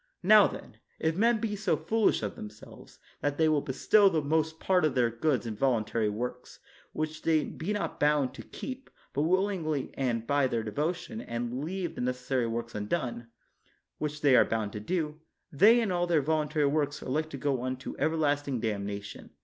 Now, 0.23 0.47
then, 0.47 0.77
if 0.99 1.15
men 1.15 1.39
be 1.39 1.55
so 1.55 1.77
foolish 1.77 2.23
of 2.23 2.35
themselves, 2.35 2.97
that 3.21 3.37
they 3.37 3.47
will 3.47 3.61
bestow 3.61 4.09
the 4.09 4.19
most 4.23 4.59
part 4.59 4.83
of 4.83 4.95
their 4.95 5.11
goods 5.11 5.45
in 5.45 5.55
voluntary 5.55 6.09
works, 6.09 6.57
which 6.91 7.21
they 7.21 7.43
be 7.43 7.71
not 7.71 7.99
bound 7.99 8.33
to 8.33 8.41
keep, 8.41 8.89
but 9.13 9.21
willingly 9.21 9.91
and 9.93 10.25
by 10.25 10.47
their 10.47 10.63
devotion, 10.63 11.21
and 11.21 11.63
leave 11.63 11.93
the 11.93 12.01
necessary 12.01 12.47
works 12.47 12.73
undone, 12.73 13.27
which 13.99 14.21
they 14.21 14.35
are 14.35 14.43
bound 14.43 14.71
to 14.73 14.79
do, 14.79 15.19
they 15.51 15.79
and 15.81 15.91
all 15.93 16.07
their 16.07 16.23
voluntary 16.23 16.65
works 16.65 17.03
are 17.03 17.09
like 17.09 17.29
to 17.29 17.37
go 17.37 17.61
unto 17.61 17.95
everlasting 17.99 18.59
damnation. 18.59 19.29